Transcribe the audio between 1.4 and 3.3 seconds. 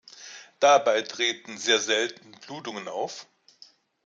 sehr selten Blutungen auf.